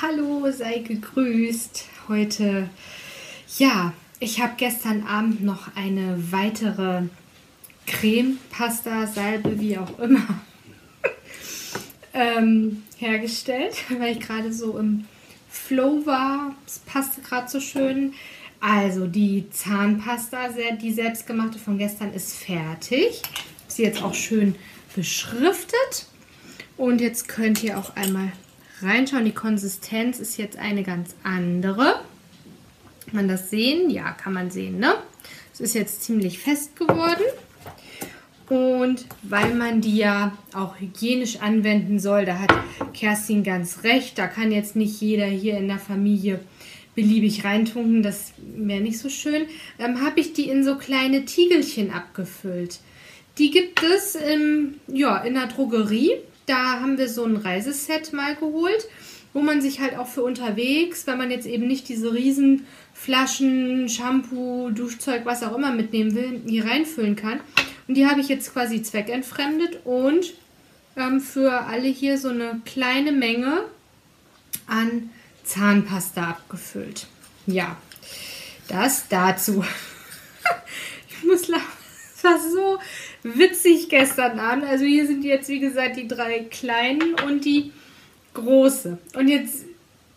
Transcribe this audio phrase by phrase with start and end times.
[0.00, 1.84] Hallo, sei gegrüßt.
[2.08, 2.68] Heute
[3.58, 7.02] ja, ich habe gestern Abend noch eine weitere
[7.86, 10.26] Creme, Pasta, Salbe, wie auch immer,
[12.14, 15.06] ähm, hergestellt, weil ich gerade so im
[15.48, 16.54] Flow war.
[16.66, 18.14] Es passte gerade so schön.
[18.60, 20.48] Also die Zahnpasta,
[20.80, 23.22] die selbstgemachte von gestern, ist fertig.
[23.68, 24.54] Ist jetzt auch schön
[24.94, 26.06] beschriftet.
[26.76, 28.32] Und jetzt könnt ihr auch einmal
[28.82, 29.24] reinschauen.
[29.24, 32.00] Die Konsistenz ist jetzt eine ganz andere.
[33.06, 33.90] Kann man das sehen?
[33.90, 34.94] Ja, kann man sehen, ne?
[35.52, 37.24] Es ist jetzt ziemlich fest geworden.
[38.48, 42.52] Und weil man die ja auch hygienisch anwenden soll, da hat
[42.92, 44.18] Kerstin ganz recht.
[44.18, 46.40] Da kann jetzt nicht jeder hier in der Familie
[46.94, 48.02] beliebig reintunken.
[48.02, 49.46] Das wäre nicht so schön.
[49.78, 52.80] Ähm, Habe ich die in so kleine Tiegelchen abgefüllt.
[53.38, 56.12] Die gibt es im, ja, in der Drogerie.
[56.46, 58.88] Da haben wir so ein Reiseset mal geholt,
[59.32, 63.88] wo man sich halt auch für unterwegs, wenn man jetzt eben nicht diese riesen Flaschen,
[63.88, 67.40] Shampoo, Duschzeug, was auch immer mitnehmen will, hier reinfüllen kann.
[67.88, 70.34] Und die habe ich jetzt quasi zweckentfremdet und
[70.96, 73.64] ähm, für alle hier so eine kleine Menge
[74.66, 75.10] an
[75.44, 77.06] Zahnpasta abgefüllt.
[77.46, 77.76] Ja,
[78.68, 79.64] das dazu.
[81.08, 81.71] ich muss lachen.
[82.24, 82.78] War so
[83.22, 84.64] witzig gestern Abend.
[84.64, 87.72] Also hier sind jetzt, wie gesagt, die drei kleinen und die
[88.34, 88.98] große.
[89.14, 89.64] Und jetzt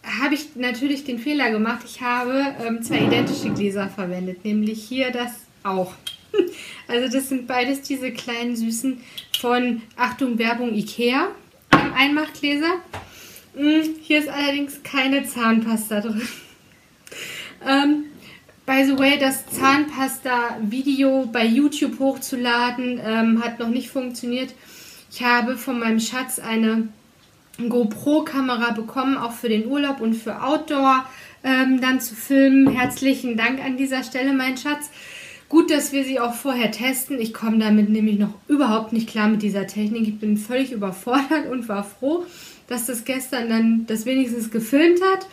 [0.04, 1.82] habe ich natürlich den Fehler gemacht.
[1.86, 5.32] Ich habe ähm, zwei identische Gläser verwendet, nämlich hier das
[5.64, 5.94] auch.
[6.88, 9.02] Also das sind beides diese kleinen süßen
[9.40, 11.30] von Achtung Werbung Ikea
[11.72, 12.76] ähm, Einmachgläser.
[13.56, 16.28] Hm, hier ist allerdings keine Zahnpasta drin.
[17.68, 18.06] ähm,
[18.66, 24.54] by the way, das Zahnpasta-Video bei YouTube hochzuladen ähm, hat noch nicht funktioniert.
[25.12, 26.88] Ich habe von meinem Schatz eine
[27.58, 31.06] GoPro-Kamera bekommen, auch für den Urlaub und für Outdoor
[31.44, 32.68] ähm, dann zu filmen.
[32.68, 34.90] Herzlichen Dank an dieser Stelle, mein Schatz.
[35.48, 37.22] Gut, dass wir sie auch vorher testen.
[37.22, 40.08] Ich komme damit nämlich noch überhaupt nicht klar mit dieser Technik.
[40.08, 42.26] Ich bin völlig überfordert und war froh,
[42.68, 45.28] dass das gestern dann das wenigstens gefilmt hat.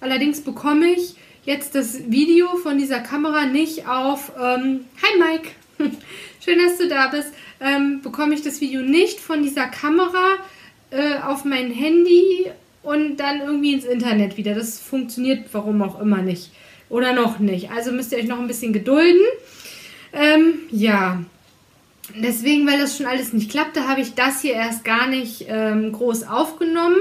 [0.00, 1.16] Allerdings bekomme ich
[1.48, 4.32] jetzt das Video von dieser Kamera nicht auf.
[4.38, 5.48] Ähm, Hi Mike,
[6.44, 7.32] schön, dass du da bist.
[7.58, 10.34] Ähm, bekomme ich das Video nicht von dieser Kamera
[10.90, 12.50] äh, auf mein Handy
[12.82, 14.54] und dann irgendwie ins Internet wieder.
[14.54, 16.50] Das funktioniert warum auch immer nicht.
[16.90, 17.70] Oder noch nicht.
[17.70, 19.22] Also müsst ihr euch noch ein bisschen gedulden.
[20.12, 21.22] Ähm, ja.
[22.14, 25.92] Deswegen, weil das schon alles nicht klappte, habe ich das hier erst gar nicht ähm,
[25.92, 26.96] groß aufgenommen.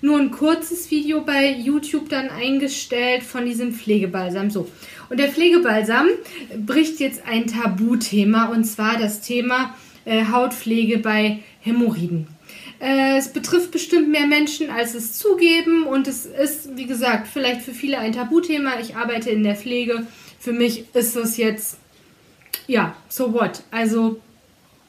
[0.00, 4.50] Nur ein kurzes Video bei YouTube dann eingestellt von diesem Pflegebalsam.
[4.50, 4.68] So.
[5.08, 6.06] Und der Pflegebalsam
[6.64, 9.74] bricht jetzt ein Tabuthema und zwar das Thema
[10.04, 12.28] äh, Hautpflege bei Hämorrhoiden.
[12.78, 15.84] Äh, es betrifft bestimmt mehr Menschen, als es zugeben.
[15.84, 18.78] Und es ist, wie gesagt, vielleicht für viele ein Tabuthema.
[18.80, 20.06] Ich arbeite in der Pflege.
[20.38, 21.78] Für mich ist das jetzt,
[22.66, 23.62] ja, so what?
[23.70, 24.20] Also,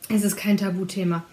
[0.09, 1.23] es ist kein Tabuthema.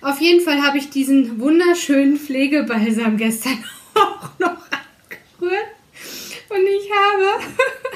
[0.00, 3.64] Auf jeden Fall habe ich diesen wunderschönen Pflegebalsam gestern
[3.94, 5.66] auch noch angerührt.
[6.48, 7.44] Und ich habe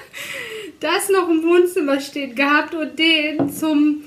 [0.80, 4.04] das noch im Wohnzimmer stehen gehabt und den zum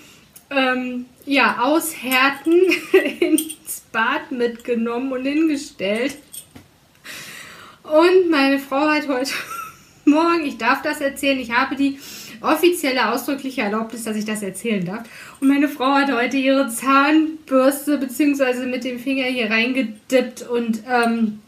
[0.49, 2.61] ähm, ja, Aushärten
[3.19, 6.17] ins Bad mitgenommen und hingestellt.
[7.83, 9.31] Und meine Frau hat heute
[10.05, 11.99] Morgen, ich darf das erzählen, ich habe die
[12.45, 15.03] offizielle ausdrückliche Erlaubnis, dass ich das erzählen darf.
[15.39, 21.39] Und meine Frau hat heute ihre Zahnbürste beziehungsweise mit dem Finger hier reingedippt und ähm,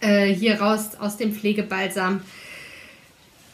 [0.00, 2.22] äh, hier raus aus dem Pflegebalsam.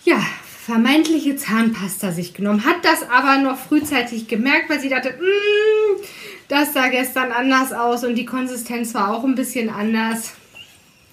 [0.04, 0.20] Ja,
[0.64, 6.02] vermeintliche Zahnpasta sich genommen, hat das aber noch frühzeitig gemerkt, weil sie dachte, mm,
[6.48, 10.34] das sah gestern anders aus und die Konsistenz war auch ein bisschen anders.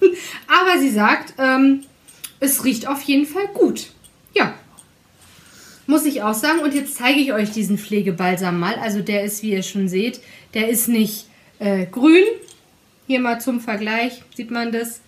[0.00, 1.84] aber sie sagt, ähm,
[2.40, 3.86] es riecht auf jeden Fall gut.
[4.34, 4.54] Ja,
[5.86, 6.60] muss ich auch sagen.
[6.60, 8.74] Und jetzt zeige ich euch diesen Pflegebalsam mal.
[8.76, 10.20] Also der ist, wie ihr schon seht,
[10.54, 11.26] der ist nicht
[11.58, 12.24] äh, grün.
[13.06, 15.00] Hier mal zum Vergleich, sieht man das.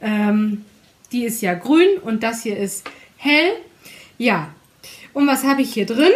[0.00, 0.64] Ähm,
[1.12, 3.52] die ist ja grün und das hier ist hell.
[4.18, 4.54] Ja,
[5.12, 6.12] und was habe ich hier drin?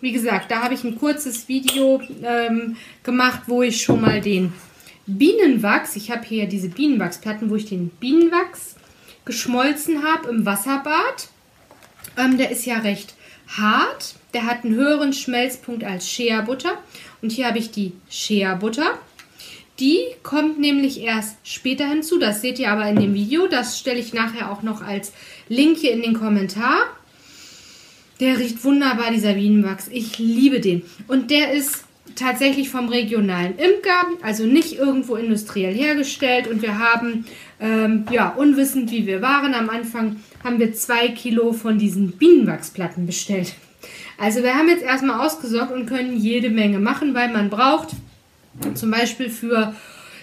[0.00, 4.52] Wie gesagt, da habe ich ein kurzes Video ähm, gemacht, wo ich schon mal den
[5.06, 8.76] Bienenwachs, ich habe hier diese Bienenwachsplatten, wo ich den Bienenwachs
[9.24, 11.28] geschmolzen habe im Wasserbad.
[12.18, 13.14] Ähm, der ist ja recht
[13.48, 14.14] hart.
[14.34, 16.78] Der hat einen höheren Schmelzpunkt als Shea Butter.
[17.22, 18.98] Und hier habe ich die Shea Butter.
[19.78, 22.18] Die kommt nämlich erst später hinzu.
[22.18, 23.46] Das seht ihr aber in dem Video.
[23.46, 25.12] Das stelle ich nachher auch noch als
[25.48, 26.78] Link hier in den Kommentar.
[28.20, 29.88] Der riecht wunderbar, dieser Bienenwachs.
[29.88, 30.82] Ich liebe den.
[31.06, 31.85] Und der ist
[32.16, 36.48] tatsächlich vom regionalen Imker, also nicht irgendwo industriell hergestellt.
[36.48, 37.26] Und wir haben,
[37.60, 43.06] ähm, ja, unwissend wie wir waren am Anfang, haben wir zwei Kilo von diesen Bienenwachsplatten
[43.06, 43.54] bestellt.
[44.18, 47.88] Also wir haben jetzt erstmal ausgesorgt und können jede Menge machen, weil man braucht
[48.74, 49.74] zum Beispiel für,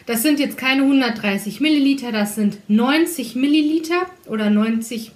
[0.07, 5.11] das sind jetzt keine 130 Milliliter, das sind 90 Milliliter oder 90,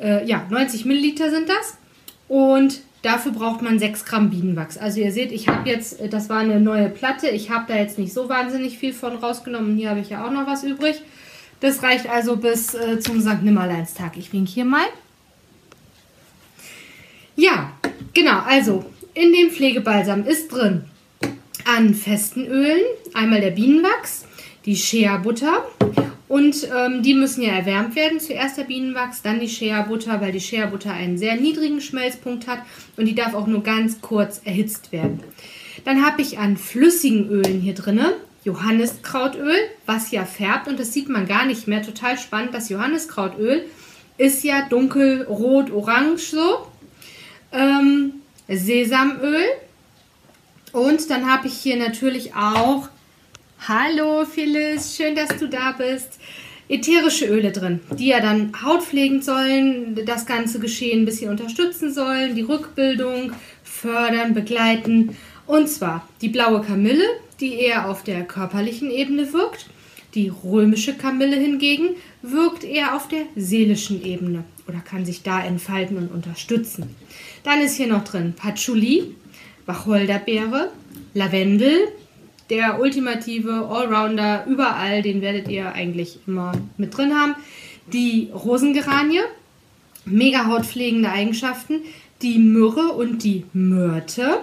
[0.00, 1.78] äh, ja, 90 Milliliter sind das.
[2.26, 4.78] Und dafür braucht man 6 Gramm Bienenwachs.
[4.78, 7.98] Also ihr seht, ich habe jetzt, das war eine neue Platte, ich habe da jetzt
[7.98, 9.76] nicht so wahnsinnig viel von rausgenommen.
[9.76, 11.02] Hier habe ich ja auch noch was übrig.
[11.60, 13.42] Das reicht also bis äh, zum St.
[13.42, 14.16] Nimmerleinstag.
[14.16, 14.86] Ich wink hier mal.
[17.36, 17.72] Ja,
[18.14, 18.84] genau, also
[19.14, 20.84] in dem Pflegebalsam ist drin
[21.64, 22.80] an festen Ölen.
[23.14, 24.24] Einmal der Bienenwachs,
[24.64, 25.64] die Shea-Butter
[26.32, 28.18] und ähm, die müssen ja erwärmt werden.
[28.18, 32.60] Zuerst der Bienenwachs, dann die Shea-Butter, weil die Shea-Butter einen sehr niedrigen Schmelzpunkt hat
[32.96, 35.22] und die darf auch nur ganz kurz erhitzt werden.
[35.84, 38.00] Dann habe ich an flüssigen Ölen hier drin
[38.44, 41.82] Johanniskrautöl, was ja färbt und das sieht man gar nicht mehr.
[41.82, 42.54] Total spannend.
[42.54, 43.66] Das Johanniskrautöl
[44.16, 46.66] ist ja dunkelrot-orange so.
[47.52, 48.14] Ähm,
[48.48, 49.44] Sesamöl,
[50.72, 52.88] und dann habe ich hier natürlich auch,
[53.68, 56.18] hallo Phyllis, schön, dass du da bist,
[56.68, 62.34] ätherische Öle drin, die ja dann hautpflegend sollen, das ganze Geschehen ein bisschen unterstützen sollen,
[62.34, 63.32] die Rückbildung
[63.62, 65.16] fördern, begleiten.
[65.46, 67.04] Und zwar die blaue Kamille,
[67.40, 69.66] die eher auf der körperlichen Ebene wirkt.
[70.14, 71.90] Die römische Kamille hingegen
[72.22, 76.94] wirkt eher auf der seelischen Ebene oder kann sich da entfalten und unterstützen.
[77.44, 79.14] Dann ist hier noch drin Patchouli,
[79.66, 80.70] Wacholderbeere,
[81.14, 81.88] Lavendel,
[82.52, 87.34] der ultimative Allrounder überall, den werdet ihr eigentlich immer mit drin haben.
[87.90, 89.20] Die Rosengeranie,
[90.04, 91.80] mega hautpflegende Eigenschaften.
[92.20, 94.40] Die Myrrhe und die Myrte.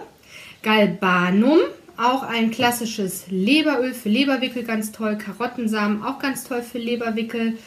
[0.64, 1.60] Galbanum,
[1.98, 5.16] auch ein klassisches Leberöl für Leberwickel, ganz toll.
[5.16, 7.60] Karottensamen, auch ganz toll für Leberwickel.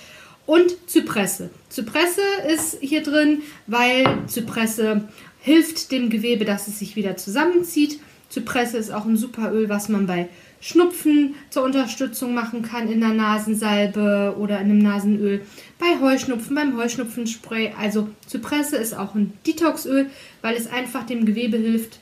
[0.44, 1.50] Und Zypresse.
[1.68, 2.20] Zypresse
[2.52, 5.08] ist hier drin, weil Zypresse
[5.40, 8.00] hilft dem Gewebe, dass es sich wieder zusammenzieht.
[8.32, 13.00] Zypresse ist auch ein super Öl, was man bei Schnupfen zur Unterstützung machen kann in
[13.00, 15.42] der Nasensalbe oder in einem Nasenöl.
[15.78, 17.74] Bei Heuschnupfen, beim Heuschnupfenspray.
[17.78, 20.06] Also Zypresse ist auch ein Detoxöl,
[20.40, 21.98] weil es einfach dem Gewebe hilft,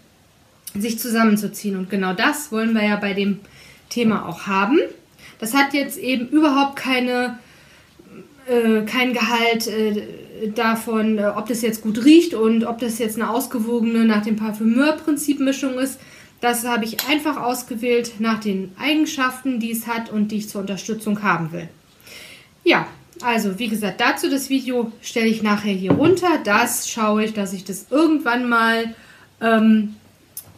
[0.75, 1.77] sich zusammenzuziehen.
[1.77, 3.41] Und genau das wollen wir ja bei dem
[3.89, 4.79] Thema auch haben.
[5.41, 7.41] Das hat jetzt eben überhaupt keine,
[8.47, 9.67] äh, kein Gehalt.
[9.67, 10.03] Äh,
[10.55, 14.37] davon, äh, ob das jetzt gut riecht und ob das jetzt eine ausgewogene nach dem
[14.37, 16.01] Parfümeur-Prinzip Mischung ist.
[16.41, 20.63] Das habe ich einfach ausgewählt nach den Eigenschaften, die es hat und die ich zur
[20.63, 21.69] Unterstützung haben will.
[22.65, 22.87] Ja,
[23.23, 26.39] also wie gesagt, dazu das Video stelle ich nachher hier runter.
[26.43, 28.95] Das schaue ich, dass ich das irgendwann mal
[29.43, 29.97] ähm,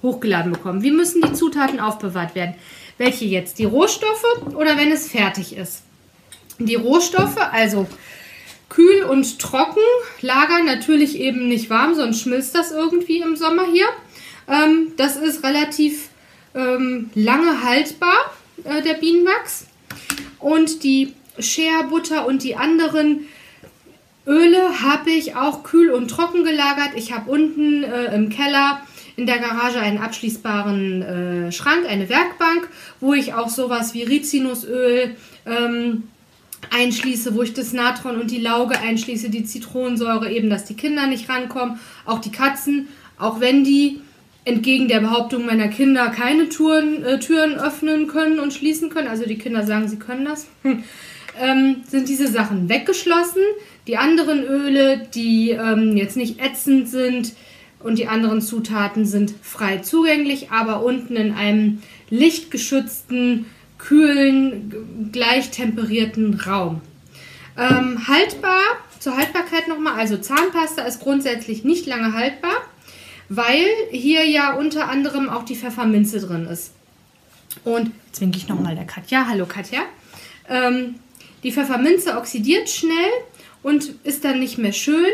[0.02, 0.82] hochgeladen bekomme.
[0.82, 2.54] Wie müssen die Zutaten aufbewahrt werden?
[2.98, 3.58] Welche jetzt?
[3.58, 5.82] Die Rohstoffe oder wenn es fertig ist?
[6.58, 7.88] Die Rohstoffe, also
[8.68, 9.82] kühl und trocken
[10.20, 13.86] lagern, natürlich eben nicht warm, sonst schmilzt das irgendwie im Sommer hier.
[14.52, 16.10] Ähm, das ist relativ
[16.54, 18.32] ähm, lange haltbar,
[18.64, 19.66] äh, der Bienenwachs.
[20.38, 23.26] Und die Shea Butter und die anderen
[24.26, 26.90] Öle habe ich auch kühl und trocken gelagert.
[26.96, 28.82] Ich habe unten äh, im Keller
[29.16, 32.68] in der Garage einen abschließbaren äh, Schrank, eine Werkbank,
[33.00, 35.16] wo ich auch sowas wie Rizinusöl,
[35.46, 36.04] ähm,
[36.70, 41.06] einschließe, wo ich das Natron und die Lauge einschließe, die Zitronensäure, eben, dass die Kinder
[41.06, 44.00] nicht rankommen, auch die Katzen, auch wenn die
[44.44, 49.24] entgegen der Behauptung meiner Kinder keine Touren, äh, Türen öffnen können und schließen können, also
[49.24, 50.48] die Kinder sagen, sie können das,
[51.40, 53.42] ähm, sind diese Sachen weggeschlossen.
[53.86, 57.32] Die anderen Öle, die ähm, jetzt nicht ätzend sind
[57.80, 63.46] und die anderen Zutaten sind frei zugänglich, aber unten in einem lichtgeschützten,
[63.78, 66.80] kühlen, gleich temperierten Raum.
[67.58, 68.60] Ähm, haltbar,
[69.00, 72.54] zur Haltbarkeit nochmal, also Zahnpasta ist grundsätzlich nicht lange haltbar
[73.36, 76.72] weil hier ja unter anderem auch die Pfefferminze drin ist.
[77.64, 79.26] Und jetzt winke ich nochmal der Katja.
[79.28, 79.80] Hallo Katja.
[80.48, 80.96] Ähm,
[81.42, 83.10] die Pfefferminze oxidiert schnell
[83.62, 85.12] und ist dann nicht mehr schön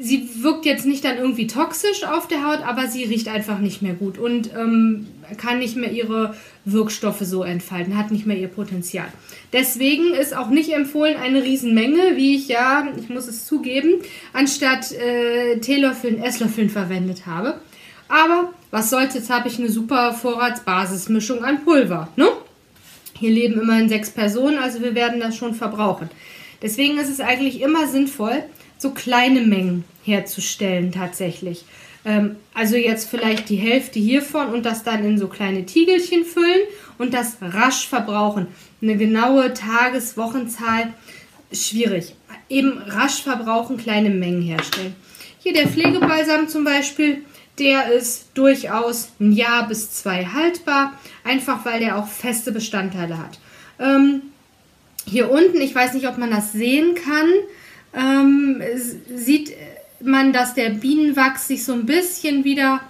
[0.00, 3.82] sie wirkt jetzt nicht dann irgendwie toxisch auf der Haut, aber sie riecht einfach nicht
[3.82, 6.34] mehr gut und ähm, kann nicht mehr ihre
[6.64, 9.08] Wirkstoffe so entfalten, hat nicht mehr ihr Potenzial.
[9.52, 14.00] Deswegen ist auch nicht empfohlen eine Riesenmenge, wie ich ja, ich muss es zugeben,
[14.32, 17.60] anstatt äh, Teelöffeln, Esslöffeln verwendet habe.
[18.08, 22.08] Aber was soll's, jetzt habe ich eine super Vorratsbasismischung an Pulver.
[22.16, 22.28] Ne?
[23.18, 26.10] Hier leben immerhin sechs Personen, also wir werden das schon verbrauchen.
[26.62, 28.42] Deswegen ist es eigentlich immer sinnvoll,
[28.78, 31.64] so kleine Mengen herzustellen tatsächlich.
[32.04, 36.60] Ähm, also jetzt vielleicht die Hälfte hiervon und das dann in so kleine Tiegelchen füllen
[36.98, 38.46] und das rasch verbrauchen.
[38.82, 40.94] Eine genaue Tages-Wochenzahl
[41.52, 42.14] schwierig.
[42.48, 44.94] Eben rasch verbrauchen, kleine Mengen herstellen.
[45.38, 47.22] Hier der Pflegebalsam zum Beispiel,
[47.58, 53.38] der ist durchaus ein Jahr bis zwei haltbar, einfach weil der auch feste Bestandteile hat.
[53.78, 54.22] Ähm,
[55.06, 57.28] hier unten, ich weiß nicht, ob man das sehen kann,
[57.92, 58.62] ähm,
[59.14, 59.52] sieht
[60.02, 62.80] man, dass der Bienenwachs sich so ein bisschen wieder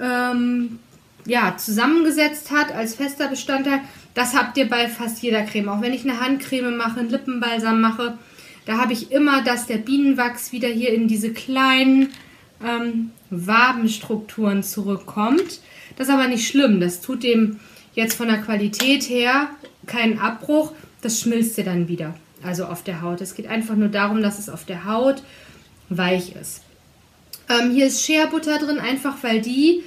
[0.00, 0.78] ähm,
[1.26, 3.80] ja, zusammengesetzt hat als fester Bestandteil.
[4.14, 5.68] Das habt ihr bei fast jeder Creme.
[5.68, 8.16] Auch wenn ich eine Handcreme mache, einen Lippenbalsam mache,
[8.64, 12.12] da habe ich immer, dass der Bienenwachs wieder hier in diese kleinen
[12.64, 15.60] ähm, Wabenstrukturen zurückkommt.
[15.96, 16.80] Das ist aber nicht schlimm.
[16.80, 17.60] Das tut dem
[17.94, 19.48] jetzt von der Qualität her
[19.86, 20.72] keinen Abbruch.
[21.00, 23.20] Das schmilzt ihr dann wieder also auf der Haut.
[23.20, 25.22] Es geht einfach nur darum, dass es auf der Haut
[25.88, 26.62] weich ist.
[27.48, 29.82] Ähm, hier ist Shea Butter drin, einfach weil die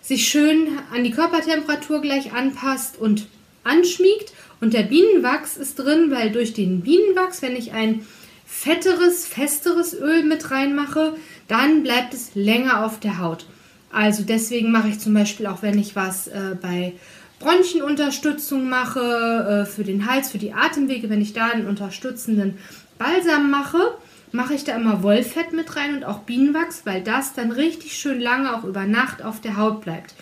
[0.00, 3.26] sich schön an die Körpertemperatur gleich anpasst und
[3.62, 4.32] anschmiegt.
[4.60, 8.06] Und der Bienenwachs ist drin, weil durch den Bienenwachs, wenn ich ein
[8.46, 11.14] fetteres, festeres Öl mit reinmache,
[11.48, 13.46] dann bleibt es länger auf der Haut.
[13.90, 16.94] Also deswegen mache ich zum Beispiel auch, wenn ich was äh, bei
[17.38, 22.58] Bronchienunterstützung mache, äh, für den Hals, für die Atemwege, wenn ich da einen unterstützenden
[22.98, 23.94] Balsam mache,
[24.34, 28.20] mache ich da immer Wollfett mit rein und auch Bienenwachs, weil das dann richtig schön
[28.20, 30.14] lange auch über Nacht auf der Haut bleibt.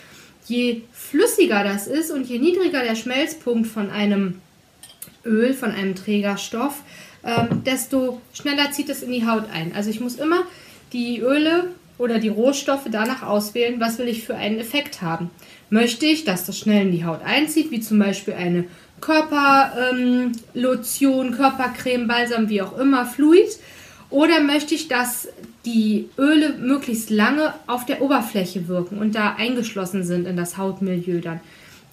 [0.45, 4.39] Je flüssiger das ist und je niedriger der Schmelzpunkt von einem
[5.25, 6.83] Öl, von einem Trägerstoff,
[7.25, 9.73] ähm, desto schneller zieht es in die Haut ein.
[9.75, 10.43] Also ich muss immer
[10.91, 15.31] die Öle oder die Rohstoffe danach auswählen, was will ich für einen Effekt haben.
[15.71, 18.65] Möchte ich, dass das schnell in die Haut einzieht, wie zum Beispiel eine
[19.01, 23.57] Körperlotion, ähm, Körpercreme, Balsam, wie auch immer, Fluid?
[24.13, 25.27] Oder möchte ich, dass
[25.65, 31.19] die Öle möglichst lange auf der Oberfläche wirken und da eingeschlossen sind in das Hautmilieu
[31.19, 31.39] dann?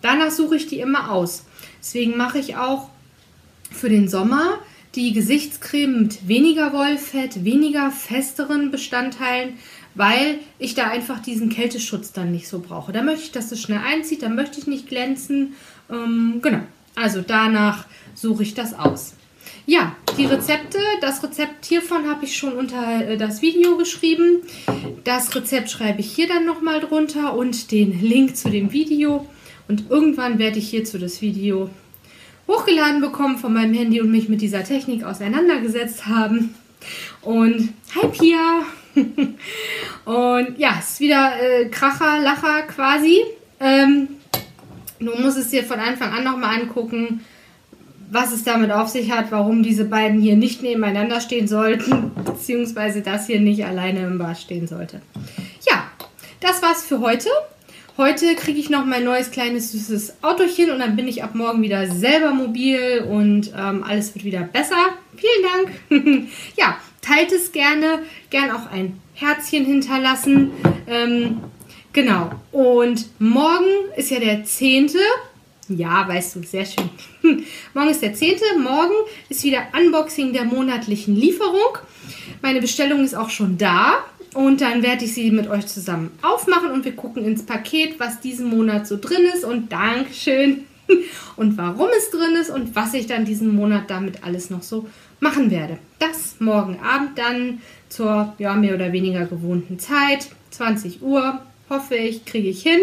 [0.03, 1.47] Danach suche ich die immer aus.
[1.79, 2.91] Deswegen mache ich auch
[3.71, 4.59] für den Sommer
[4.97, 9.55] die Gesichtscreme mit weniger Wollfett, weniger festeren Bestandteilen,
[9.95, 12.93] weil ich da einfach diesen Kälteschutz dann nicht so brauche.
[12.93, 15.55] Da möchte ich, dass es schnell einzieht, da möchte ich nicht glänzen.
[15.91, 16.65] Ähm, genau,
[16.97, 19.15] also danach suche ich das aus.
[19.67, 24.43] Ja, die Rezepte, das Rezept hiervon habe ich schon unter äh, das Video geschrieben.
[25.05, 29.27] Das Rezept schreibe ich hier dann nochmal drunter und den Link zu dem Video.
[29.69, 31.71] Und irgendwann werde ich hierzu das Video
[32.49, 36.55] hochgeladen bekommen von meinem Handy und mich mit dieser Technik auseinandergesetzt haben.
[37.23, 38.63] Und hi Pia!
[40.05, 43.21] und ja, es ist wieder äh, Kracher, Lacher quasi.
[43.61, 44.09] Ähm,
[44.99, 47.25] du musst es dir von Anfang an nochmal angucken,
[48.11, 53.03] was es damit auf sich hat, warum diese beiden hier nicht nebeneinander stehen sollten, beziehungsweise
[53.03, 55.01] das hier nicht alleine im Bad stehen sollte.
[55.69, 55.85] Ja,
[56.41, 57.29] das war's für heute.
[57.97, 61.63] Heute kriege ich noch mein neues kleines süßes Autochen und dann bin ich ab morgen
[61.63, 64.77] wieder selber mobil und ähm, alles wird wieder besser.
[65.17, 66.29] Vielen Dank.
[66.57, 68.01] ja, teilt es gerne,
[68.31, 70.53] gern auch ein Herzchen hinterlassen.
[70.87, 71.41] Ähm,
[71.93, 72.31] genau.
[72.53, 74.93] Und morgen ist ja der 10.
[75.71, 76.91] Ja, weißt du, sehr schön.
[77.75, 78.39] morgen ist der 10.
[78.63, 78.95] Morgen
[79.29, 81.79] ist wieder Unboxing der monatlichen Lieferung.
[82.43, 84.05] Meine Bestellung ist auch schon da.
[84.35, 88.21] Und dann werde ich sie mit euch zusammen aufmachen und wir gucken ins Paket, was
[88.21, 89.45] diesen Monat so drin ist.
[89.45, 90.65] Und Dankeschön.
[91.37, 94.89] und warum es drin ist und was ich dann diesen Monat damit alles noch so
[95.21, 95.79] machen werde.
[95.99, 102.25] Das morgen Abend dann zur ja, mehr oder weniger gewohnten Zeit, 20 Uhr, hoffe ich,
[102.25, 102.81] kriege ich hin.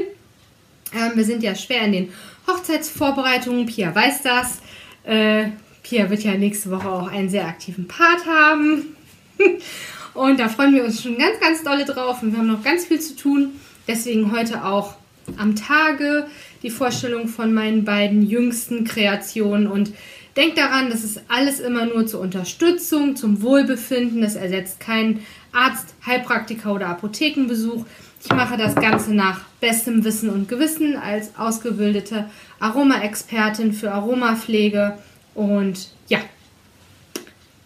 [0.94, 2.10] Ähm, wir sind ja schwer in den
[2.48, 4.60] Hochzeitsvorbereitungen, Pia weiß das.
[5.04, 5.50] Äh,
[5.84, 8.96] Pia wird ja nächste Woche auch einen sehr aktiven Part haben.
[10.14, 12.86] und da freuen wir uns schon ganz, ganz dolle drauf und wir haben noch ganz
[12.86, 13.52] viel zu tun.
[13.88, 14.96] Deswegen heute auch
[15.38, 16.28] am Tage
[16.64, 19.92] die Vorstellung von meinen beiden jüngsten Kreationen und
[20.36, 24.22] denkt daran, das ist alles immer nur zur Unterstützung, zum Wohlbefinden.
[24.22, 27.86] Das ersetzt keinen Arzt, Heilpraktiker oder Apothekenbesuch.
[28.24, 34.98] Ich mache das Ganze nach bestem Wissen und Gewissen als ausgebildete Aromaexpertin für Aromapflege
[35.34, 36.20] und ja,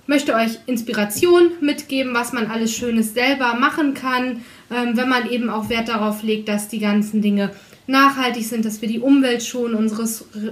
[0.08, 5.50] möchte euch Inspiration mitgeben, was man alles Schönes selber machen kann, ähm, wenn man eben
[5.50, 7.52] auch Wert darauf legt, dass die ganzen Dinge
[7.88, 10.04] nachhaltig sind, dass wir die Umwelt schonen, unsere,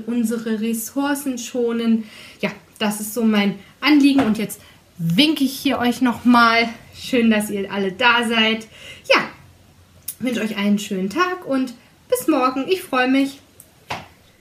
[0.08, 2.06] unsere Ressourcen schonen.
[2.42, 4.62] Ja, das ist so mein Anliegen und jetzt
[4.98, 6.70] winke ich hier euch nochmal.
[6.96, 8.68] Schön, dass ihr alle da seid.
[9.10, 9.24] Ja,
[10.20, 11.74] wünsche euch einen schönen Tag und
[12.10, 12.66] bis morgen.
[12.68, 13.40] Ich freue mich.